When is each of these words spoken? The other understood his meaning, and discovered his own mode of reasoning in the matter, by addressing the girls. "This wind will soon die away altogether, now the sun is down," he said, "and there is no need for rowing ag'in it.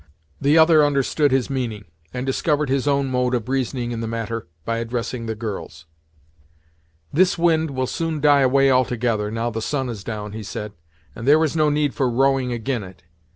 The 0.41 0.57
other 0.57 0.83
understood 0.83 1.29
his 1.31 1.47
meaning, 1.51 1.85
and 2.11 2.25
discovered 2.25 2.69
his 2.69 2.87
own 2.87 3.07
mode 3.11 3.35
of 3.35 3.47
reasoning 3.47 3.91
in 3.91 3.99
the 4.01 4.07
matter, 4.07 4.47
by 4.65 4.77
addressing 4.79 5.27
the 5.27 5.35
girls. 5.35 5.85
"This 7.13 7.37
wind 7.37 7.69
will 7.69 7.85
soon 7.85 8.19
die 8.19 8.41
away 8.41 8.71
altogether, 8.71 9.29
now 9.29 9.51
the 9.51 9.61
sun 9.61 9.89
is 9.89 10.03
down," 10.03 10.31
he 10.31 10.41
said, 10.41 10.71
"and 11.15 11.27
there 11.27 11.43
is 11.43 11.55
no 11.55 11.69
need 11.69 11.93
for 11.93 12.09
rowing 12.09 12.51
ag'in 12.51 12.83
it. 12.83 13.03